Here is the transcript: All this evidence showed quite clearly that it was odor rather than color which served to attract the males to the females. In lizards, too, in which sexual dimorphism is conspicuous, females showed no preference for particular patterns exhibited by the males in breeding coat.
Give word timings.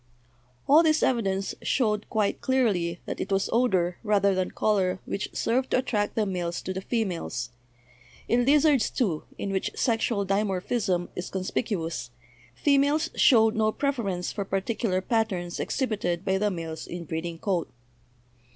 All 0.67 0.81
this 0.81 1.03
evidence 1.03 1.53
showed 1.61 2.09
quite 2.09 2.41
clearly 2.41 2.99
that 3.05 3.21
it 3.21 3.31
was 3.31 3.51
odor 3.53 3.99
rather 4.03 4.33
than 4.33 4.49
color 4.49 4.99
which 5.05 5.29
served 5.35 5.69
to 5.69 5.77
attract 5.77 6.15
the 6.15 6.25
males 6.25 6.59
to 6.63 6.73
the 6.73 6.81
females. 6.81 7.51
In 8.27 8.43
lizards, 8.43 8.89
too, 8.89 9.25
in 9.37 9.51
which 9.51 9.69
sexual 9.75 10.25
dimorphism 10.25 11.09
is 11.15 11.29
conspicuous, 11.29 12.09
females 12.55 13.11
showed 13.13 13.53
no 13.55 13.71
preference 13.71 14.31
for 14.31 14.43
particular 14.43 15.01
patterns 15.01 15.59
exhibited 15.59 16.25
by 16.25 16.39
the 16.39 16.49
males 16.49 16.87
in 16.87 17.03
breeding 17.05 17.37
coat. 17.37 17.69